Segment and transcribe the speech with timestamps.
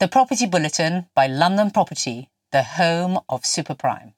[0.00, 4.12] The Property Bulletin by London Property, the home of superprime.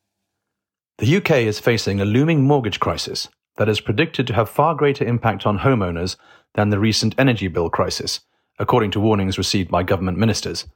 [0.98, 5.06] The UK is facing a looming mortgage crisis that is predicted to have far greater
[5.06, 6.16] impact on homeowners
[6.52, 8.20] than the recent energy bill crisis,
[8.58, 10.66] according to warnings received by government ministers.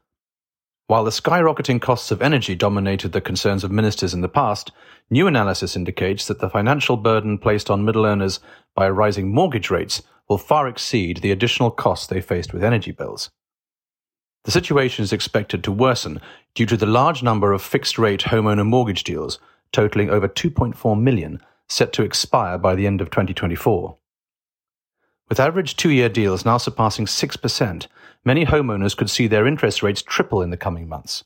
[0.86, 4.72] While the skyrocketing costs of energy dominated the concerns of ministers in the past,
[5.10, 8.40] new analysis indicates that the financial burden placed on middle earners
[8.74, 10.00] by rising mortgage rates
[10.30, 13.30] will far exceed the additional costs they faced with energy bills.
[14.44, 16.20] The situation is expected to worsen
[16.54, 19.38] due to the large number of fixed rate homeowner mortgage deals,
[19.72, 23.96] totaling over 2.4 million, set to expire by the end of 2024.
[25.30, 27.86] With average two year deals now surpassing 6%,
[28.24, 31.24] many homeowners could see their interest rates triple in the coming months.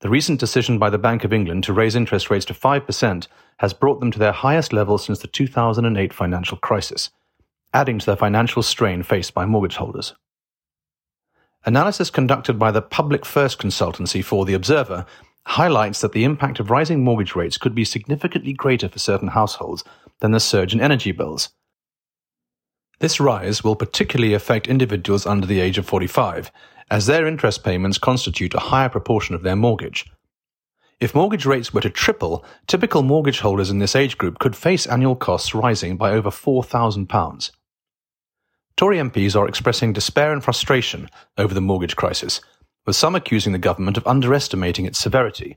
[0.00, 3.26] The recent decision by the Bank of England to raise interest rates to 5%
[3.58, 7.10] has brought them to their highest level since the 2008 financial crisis,
[7.74, 10.14] adding to the financial strain faced by mortgage holders.
[11.66, 15.04] Analysis conducted by the Public First consultancy for The Observer
[15.46, 19.84] highlights that the impact of rising mortgage rates could be significantly greater for certain households
[20.20, 21.50] than the surge in energy bills,
[22.98, 26.50] this rise will particularly affect individuals under the age of 45,
[26.90, 30.06] as their interest payments constitute a higher proportion of their mortgage.
[30.98, 34.86] If mortgage rates were to triple, typical mortgage holders in this age group could face
[34.86, 37.50] annual costs rising by over £4,000.
[38.76, 42.42] Tory MPs are expressing despair and frustration over the mortgage crisis,
[42.84, 45.56] with some accusing the government of underestimating its severity.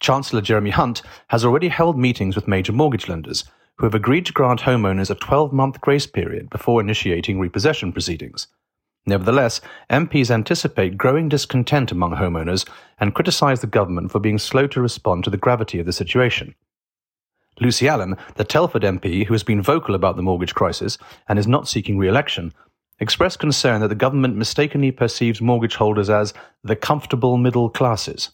[0.00, 3.44] Chancellor Jeremy Hunt has already held meetings with major mortgage lenders
[3.76, 8.48] who have agreed to grant homeowners a 12 month grace period before initiating repossession proceedings.
[9.06, 14.80] Nevertheless, MPs anticipate growing discontent among homeowners and criticise the government for being slow to
[14.80, 16.56] respond to the gravity of the situation.
[17.58, 21.46] Lucy Allan, the Telford MP who has been vocal about the mortgage crisis and is
[21.46, 22.52] not seeking re election,
[23.00, 28.30] expressed concern that the government mistakenly perceives mortgage holders as the comfortable middle classes.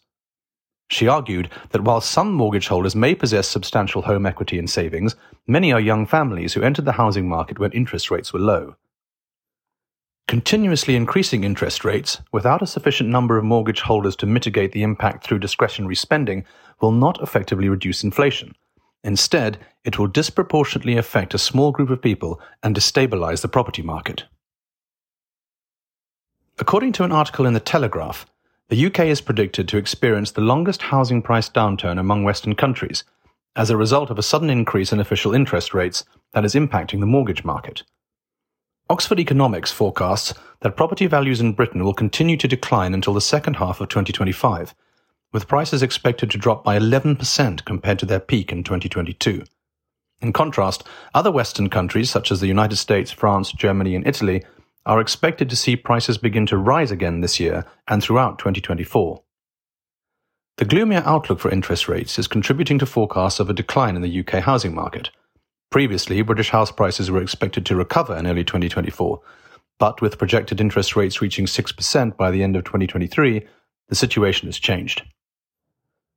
[0.91, 5.15] She argued that while some mortgage holders may possess substantial home equity and savings,
[5.47, 8.77] many are young families who entered the housing market when interest rates were low.
[10.29, 15.25] Continuously increasing interest rates, without a sufficient number of mortgage holders to mitigate the impact
[15.25, 16.45] through discretionary spending,
[16.81, 18.55] will not effectively reduce inflation.
[19.05, 24.25] Instead, it will disproportionately affect a small group of people and destabilize the property market.
[26.59, 28.27] According to an article in The Telegraph,
[28.69, 33.05] the UK is predicted to experience the longest housing price downturn among Western countries
[33.57, 37.07] as a result of a sudden increase in official interest rates that is impacting the
[37.07, 37.83] mortgage market.
[38.89, 43.57] Oxford Economics forecasts that property values in Britain will continue to decline until the second
[43.57, 44.75] half of 2025,
[45.33, 49.45] with prices expected to drop by 11% compared to their peak in 2022.
[50.21, 50.85] In contrast,
[51.15, 54.45] other Western countries such as the United States, France, Germany, and Italy
[54.87, 59.23] are expected to see prices begin to rise again this year and throughout 2024.
[60.59, 64.21] The gloomier outlook for interest rates is contributing to forecasts of a decline in the
[64.21, 65.11] UK housing market.
[65.71, 69.21] Previously, British house prices were expected to recover in early 2024,
[69.79, 73.47] but with projected interest rates reaching 6% by the end of 2023,
[73.89, 75.03] the situation has changed.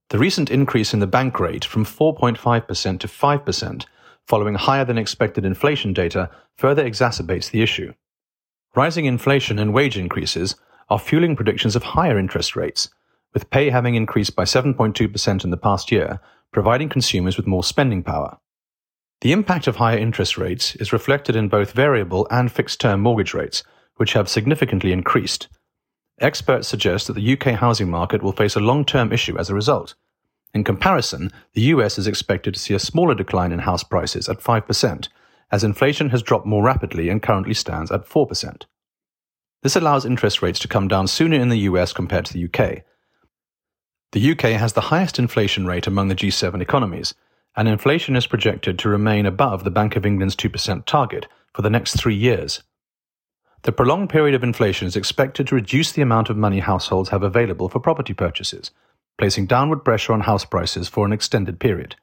[0.09, 3.85] The recent increase in the bank rate from 4.5% to 5%,
[4.27, 7.93] following higher than expected inflation data, further exacerbates the issue.
[8.75, 10.55] Rising inflation and wage increases
[10.89, 12.89] are fueling predictions of higher interest rates,
[13.33, 16.19] with pay having increased by 7.2% in the past year,
[16.51, 18.37] providing consumers with more spending power.
[19.21, 23.33] The impact of higher interest rates is reflected in both variable and fixed term mortgage
[23.33, 23.63] rates,
[23.95, 25.47] which have significantly increased.
[26.19, 29.55] Experts suggest that the UK housing market will face a long term issue as a
[29.55, 29.95] result.
[30.53, 34.39] In comparison, the US is expected to see a smaller decline in house prices at
[34.39, 35.09] 5%,
[35.51, 38.63] as inflation has dropped more rapidly and currently stands at 4%.
[39.63, 42.83] This allows interest rates to come down sooner in the US compared to the UK.
[44.13, 47.13] The UK has the highest inflation rate among the G7 economies,
[47.57, 51.69] and inflation is projected to remain above the Bank of England's 2% target for the
[51.69, 52.63] next three years.
[53.65, 57.23] The prolonged period of inflation is expected to reduce the amount of money households have
[57.23, 58.69] available for property purchases,
[59.17, 61.95] placing downward pressure on house prices for an extended period.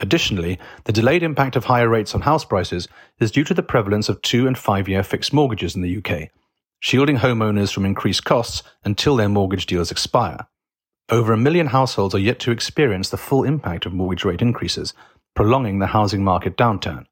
[0.00, 2.88] Additionally, the delayed impact of higher rates on house prices
[3.20, 6.30] is due to the prevalence of two and five year fixed mortgages in the UK,
[6.80, 10.46] shielding homeowners from increased costs until their mortgage deals expire.
[11.10, 14.94] Over a million households are yet to experience the full impact of mortgage rate increases,
[15.36, 17.04] prolonging the housing market downturn.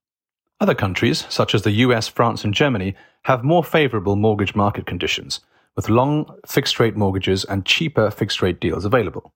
[0.62, 2.94] Other countries, such as the US, France, and Germany,
[3.25, 5.41] have more favorable mortgage market conditions,
[5.77, 9.33] with long fixed rate mortgages and cheaper fixed rate deals available.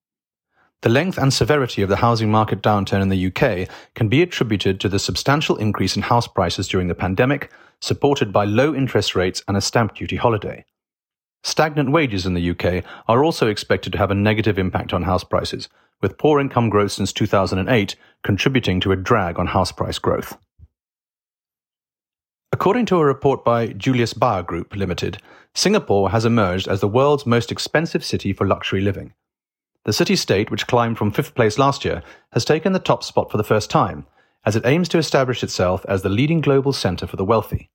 [0.82, 4.78] The length and severity of the housing market downturn in the UK can be attributed
[4.80, 7.50] to the substantial increase in house prices during the pandemic,
[7.80, 10.64] supported by low interest rates and a stamp duty holiday.
[11.42, 15.24] Stagnant wages in the UK are also expected to have a negative impact on house
[15.24, 15.68] prices,
[16.02, 20.36] with poor income growth since 2008 contributing to a drag on house price growth.
[22.56, 25.20] According to a report by Julius Baer Group Limited,
[25.54, 29.12] Singapore has emerged as the world's most expensive city for luxury living.
[29.84, 33.30] The city state, which climbed from fifth place last year, has taken the top spot
[33.30, 34.06] for the first time,
[34.46, 37.68] as it aims to establish itself as the leading global centre for the wealthy.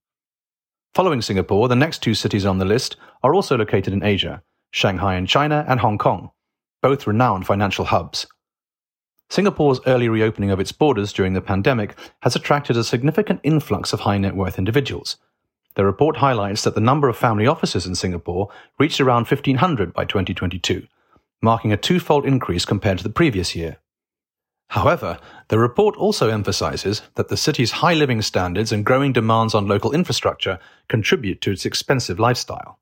[0.96, 4.42] Following Singapore, the next two cities on the list are also located in Asia
[4.72, 6.32] Shanghai in China and Hong Kong,
[6.82, 8.26] both renowned financial hubs.
[9.32, 14.02] Singapore's early reopening of its borders during the pandemic has attracted a significant influx of
[14.02, 15.16] high net worth individuals.
[15.76, 20.04] The report highlights that the number of family offices in Singapore reached around 1,500 by
[20.04, 20.86] 2022,
[21.42, 23.78] marking a twofold increase compared to the previous year.
[24.68, 25.18] However,
[25.48, 29.94] the report also emphasizes that the city's high living standards and growing demands on local
[29.94, 32.81] infrastructure contribute to its expensive lifestyle.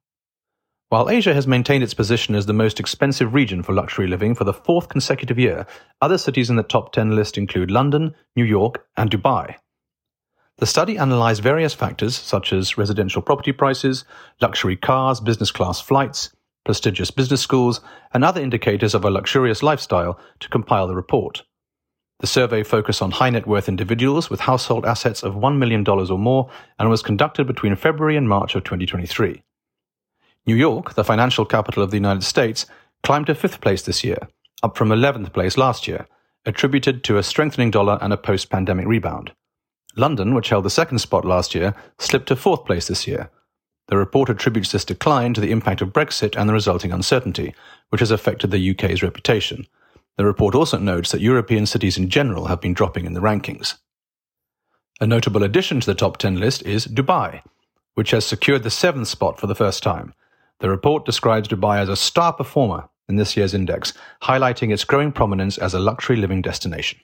[0.90, 4.44] While Asia has maintained its position as the most expensive region for luxury living for
[4.44, 5.68] the fourth consecutive year,
[6.02, 9.58] other cities in the top 10 list include London, New York, and Dubai.
[10.58, 14.04] The study analyzed various factors such as residential property prices,
[14.42, 17.82] luxury cars, business class flights, prestigious business schools,
[18.12, 21.44] and other indicators of a luxurious lifestyle to compile the report.
[22.20, 26.18] The survey focused on high net worth individuals with household assets of $1 million or
[26.18, 26.50] more
[26.80, 29.44] and was conducted between February and March of 2023.
[30.46, 32.66] New York, the financial capital of the United States,
[33.04, 34.18] climbed to fifth place this year,
[34.64, 36.08] up from 11th place last year,
[36.46, 39.32] attributed to a strengthening dollar and a post pandemic rebound.
[39.96, 43.30] London, which held the second spot last year, slipped to fourth place this year.
[43.88, 47.56] The report attributes this decline to the impact of Brexit and the resulting uncertainty,
[47.90, 49.66] which has affected the UK's reputation.
[50.18, 53.76] The report also notes that European cities in general have been dropping in the rankings.
[55.02, 57.42] A notable addition to the top 10 list is Dubai,
[57.96, 60.14] which has secured the seventh spot for the first time.
[60.60, 65.12] The report describes Dubai as a star performer in this year's index, highlighting its growing
[65.12, 67.00] prominence as a luxury living destination.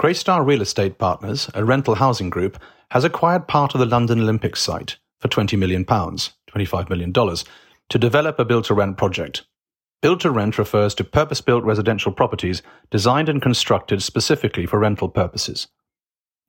[0.00, 2.58] Greystar Real Estate Partners, a rental housing group,
[2.90, 8.38] has acquired part of the London Olympics site for £20 million, $25 million, to develop
[8.38, 9.44] a build to rent project.
[10.02, 15.08] Build to rent refers to purpose built residential properties designed and constructed specifically for rental
[15.08, 15.68] purposes.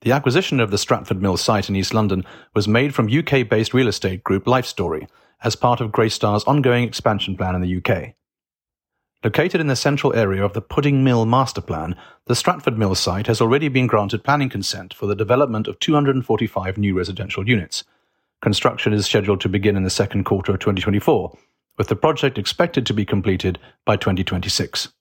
[0.02, 2.24] The acquisition of the Stratford Mill site in East London
[2.54, 5.08] was made from UK based real estate group Lifestory
[5.42, 8.14] as part of Greystar's ongoing expansion plan in the UK.
[9.24, 11.96] Located in the central area of the Pudding Mill master plan,
[12.26, 16.78] the Stratford Mill site has already been granted planning consent for the development of 245
[16.78, 17.82] new residential units.
[18.40, 21.36] Construction is scheduled to begin in the second quarter of 2024,
[21.76, 24.92] with the project expected to be completed by 2026.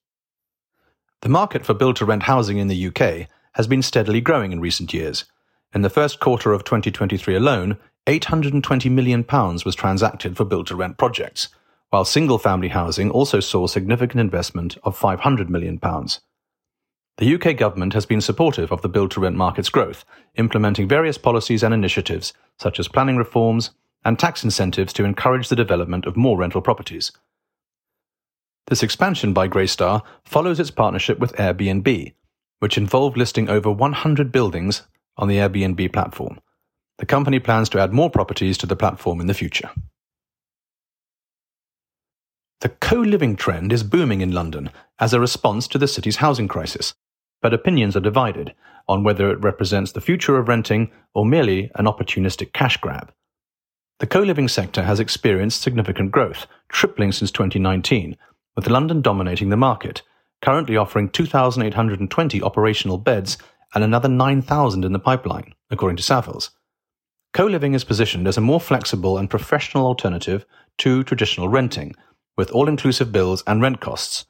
[1.21, 3.27] The market for build to rent housing in the UK
[3.57, 5.25] has been steadily growing in recent years.
[5.73, 10.99] In the first quarter of 2023 alone, £820 million was transacted for build to rent
[10.99, 11.49] projects,
[11.89, 15.79] while single family housing also saw significant investment of £500 million.
[17.17, 20.05] The UK government has been supportive of the build to rent market's growth,
[20.35, 23.71] implementing various policies and initiatives, such as planning reforms
[24.05, 27.11] and tax incentives to encourage the development of more rental properties.
[28.67, 32.13] This expansion by Greystar follows its partnership with Airbnb,
[32.59, 34.83] which involved listing over 100 buildings
[35.17, 36.39] on the Airbnb platform.
[36.97, 39.69] The company plans to add more properties to the platform in the future.
[42.61, 46.47] The co living trend is booming in London as a response to the city's housing
[46.47, 46.95] crisis,
[47.41, 48.55] but opinions are divided
[48.87, 53.13] on whether it represents the future of renting or merely an opportunistic cash grab.
[53.99, 58.17] The co living sector has experienced significant growth, tripling since 2019,
[58.55, 60.01] with London dominating the market
[60.41, 63.37] currently offering 2,820 operational beds
[63.73, 66.51] and another 9,000 in the pipeline, according to Savills.
[67.33, 70.45] Co living is positioned as a more flexible and professional alternative
[70.79, 71.95] to traditional renting,
[72.37, 74.25] with all inclusive bills and rent costs.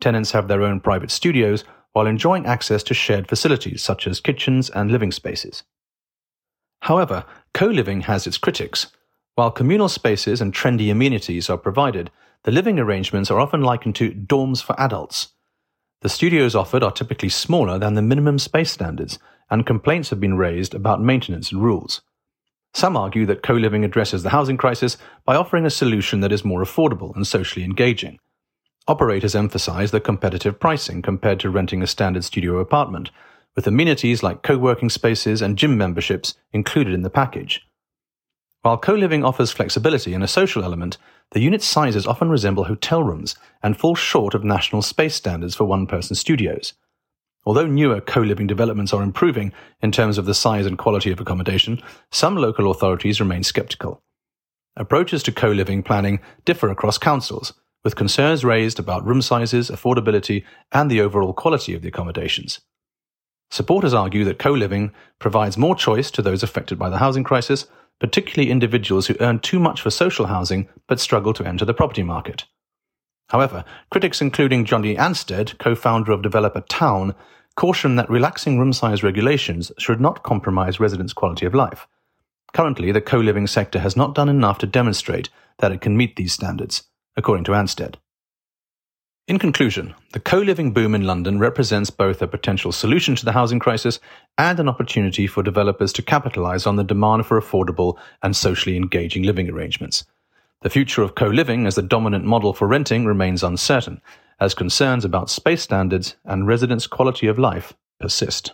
[0.00, 4.70] Tenants have their own private studios while enjoying access to shared facilities such as kitchens
[4.70, 5.62] and living spaces.
[6.82, 8.88] However, co living has its critics.
[9.34, 12.10] While communal spaces and trendy amenities are provided,
[12.44, 15.28] the living arrangements are often likened to dorms for adults
[16.02, 19.18] the studios offered are typically smaller than the minimum space standards,
[19.50, 22.00] and complaints have been raised about maintenance and rules.
[22.72, 26.44] Some argue that co living addresses the housing crisis by offering a solution that is
[26.44, 28.18] more affordable and socially engaging.
[28.88, 33.10] Operators emphasize the competitive pricing compared to renting a standard studio apartment,
[33.54, 37.66] with amenities like co working spaces and gym memberships included in the package.
[38.62, 40.98] While co living offers flexibility and a social element,
[41.30, 45.64] the unit sizes often resemble hotel rooms and fall short of national space standards for
[45.64, 46.74] one person studios.
[47.46, 51.80] Although newer co-living developments are improving in terms of the size and quality of accommodation,
[52.12, 54.02] some local authorities remain sceptical.
[54.76, 60.90] Approaches to co-living planning differ across councils, with concerns raised about room sizes, affordability, and
[60.90, 62.60] the overall quality of the accommodations.
[63.50, 67.66] Supporters argue that co-living provides more choice to those affected by the housing crisis,
[68.00, 72.02] particularly individuals who earn too much for social housing but struggle to enter the property
[72.02, 72.44] market.
[73.28, 77.14] However, critics including Jonny Anstead, co-founder of developer Town,
[77.54, 81.86] caution that relaxing room size regulations should not compromise residents' quality of life.
[82.52, 85.28] Currently, the co-living sector has not done enough to demonstrate
[85.58, 86.84] that it can meet these standards,
[87.16, 87.96] according to Anstead.
[89.28, 93.60] In conclusion, the co-living boom in London represents both a potential solution to the housing
[93.60, 94.00] crisis
[94.36, 99.22] and an opportunity for developers to capitalize on the demand for affordable and socially engaging
[99.22, 100.04] living arrangements.
[100.62, 104.02] The future of co-living as the dominant model for renting remains uncertain,
[104.40, 108.52] as concerns about space standards and residents' quality of life persist.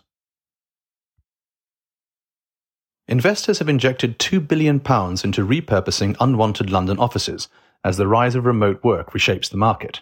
[3.09, 7.49] Investors have injected £2 billion into repurposing unwanted London offices
[7.85, 10.01] as the rise of remote work reshapes the market.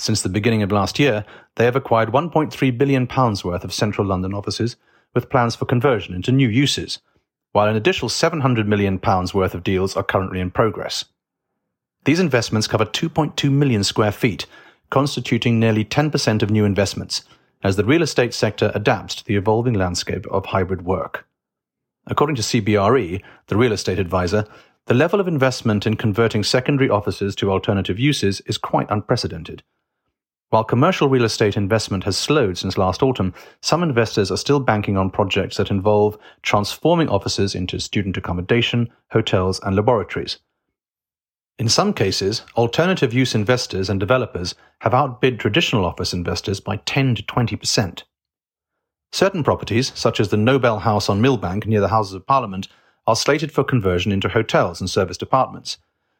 [0.00, 1.26] Since the beginning of last year,
[1.56, 4.76] they have acquired £1.3 billion worth of central London offices
[5.14, 7.00] with plans for conversion into new uses,
[7.52, 8.98] while an additional £700 million
[9.34, 11.04] worth of deals are currently in progress.
[12.06, 14.46] These investments cover 2.2 million square feet,
[14.88, 17.24] constituting nearly 10% of new investments,
[17.62, 21.28] as the real estate sector adapts to the evolving landscape of hybrid work.
[22.06, 24.46] According to CBRE, the real estate advisor,
[24.86, 29.62] the level of investment in converting secondary offices to alternative uses is quite unprecedented.
[30.50, 34.96] While commercial real estate investment has slowed since last autumn, some investors are still banking
[34.96, 40.38] on projects that involve transforming offices into student accommodation, hotels, and laboratories.
[41.60, 47.14] In some cases, alternative use investors and developers have outbid traditional office investors by 10
[47.14, 48.02] to 20%.
[49.12, 52.66] Certain properties, such as the Nobel House on Millbank near the Houses of Parliament,
[53.06, 55.78] are slated for conversion into hotels and serviced apartments.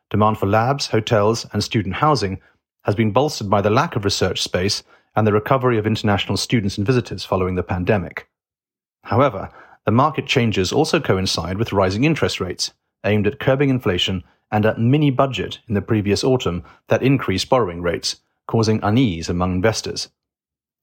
[0.09, 2.41] Demand for labs, hotels, and student housing
[2.85, 4.83] has been bolstered by the lack of research space
[5.17, 8.29] and the recovery of international students and visitors following the pandemic.
[9.05, 9.51] However,
[9.85, 12.73] the market changes also coincide with rising interest rates,
[13.05, 14.23] aimed at curbing inflation,
[14.53, 19.55] and a mini budget in the previous autumn that increased borrowing rates, causing unease among
[19.55, 20.09] investors.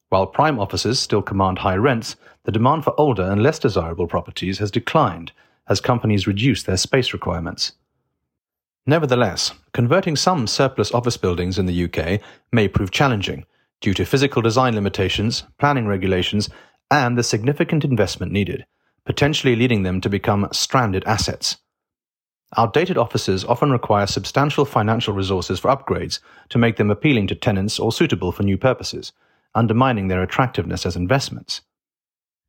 [0.10, 4.60] While prime offices still command high rents, the demand for older and less desirable properties
[4.60, 5.34] has declined
[5.68, 7.74] as companies reduce their space requirements.
[8.90, 12.22] Nevertheless, converting some surplus office buildings in the UK
[12.54, 13.46] may prove challenging
[13.82, 16.50] due to physical design limitations, planning regulations,
[16.90, 18.66] and the significant investment needed,
[19.06, 21.58] potentially leading them to become stranded assets.
[22.56, 27.78] Outdated offices often require substantial financial resources for upgrades to make them appealing to tenants
[27.78, 29.12] or suitable for new purposes,
[29.54, 31.62] undermining their attractiveness as investments.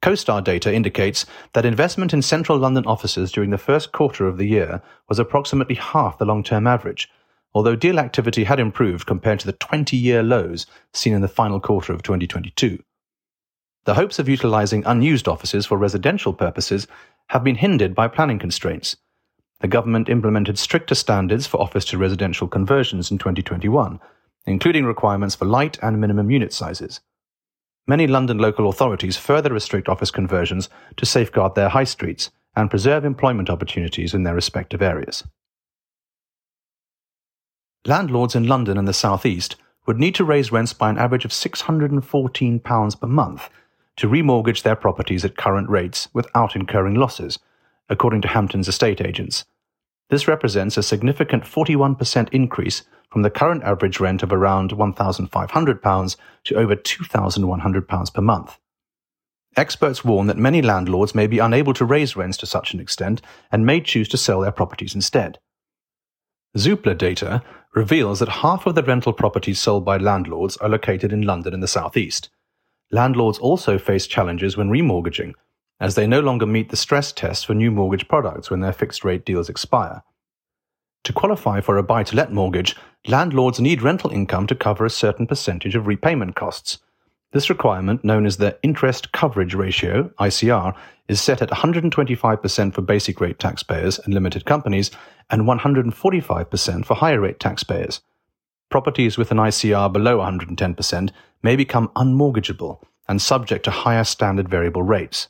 [0.03, 4.47] CoStar data indicates that investment in central London offices during the first quarter of the
[4.47, 7.11] year was approximately half the long term average,
[7.53, 11.61] although deal activity had improved compared to the 20 year lows seen in the final
[11.61, 12.79] quarter of 2022.
[13.85, 16.87] The hopes of utilizing unused offices for residential purposes
[17.29, 18.97] have been hindered by planning constraints.
[19.61, 23.99] The government implemented stricter standards for office to residential conversions in 2021,
[24.47, 27.01] including requirements for light and minimum unit sizes.
[27.89, 30.69] Many London local authorities further restrict office conversions
[30.99, 35.25] to safeguard their high streets and preserve employment opportunities in their respective areas.
[37.87, 41.25] Landlords in London and the South East would need to raise rents by an average
[41.25, 43.49] of £614 per month
[43.97, 47.39] to remortgage their properties at current rates without incurring losses,
[47.89, 49.47] according to Hamptons estate agents.
[50.11, 56.55] This represents a significant 41% increase from the current average rent of around £1,500 to
[56.55, 58.59] over £2,100 per month.
[59.57, 63.21] Experts warn that many landlords may be unable to raise rents to such an extent
[63.51, 65.39] and may choose to sell their properties instead.
[66.57, 67.43] Zoopla data
[67.75, 71.63] reveals that half of the rental properties sold by landlords are located in London and
[71.63, 72.31] the South East.
[72.91, 75.35] Landlords also face challenges when remortgaging,
[75.81, 79.05] as they no longer meet the stress test for new mortgage products when their fixed
[79.05, 80.03] rate deals expire.
[81.05, 84.91] To qualify for a buy to let mortgage, landlords need rental income to cover a
[84.91, 86.79] certain percentage of repayment costs.
[87.33, 90.75] This requirement, known as the Interest Coverage Ratio, ICR,
[91.09, 94.91] is set at 125% for basic rate taxpayers and limited companies
[95.31, 98.01] and 145% for higher rate taxpayers.
[98.71, 101.11] Properties with an ICR below 110%
[101.43, 105.29] may become unmortgageable and subject to higher standard variable rates.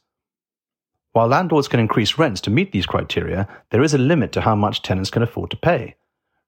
[1.18, 4.54] While landlords can increase rents to meet these criteria, there is a limit to how
[4.54, 5.96] much tenants can afford to pay.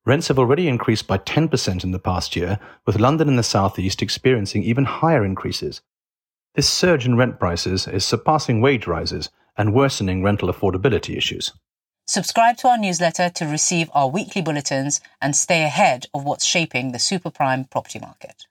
[0.07, 4.01] Rents have already increased by 10% in the past year, with London and the southeast
[4.01, 5.81] experiencing even higher increases.
[6.55, 11.53] This surge in rent prices is surpassing wage rises and worsening rental affordability issues.
[12.07, 16.93] Subscribe to our newsletter to receive our weekly bulletins and stay ahead of what's shaping
[16.93, 18.47] the super prime property market.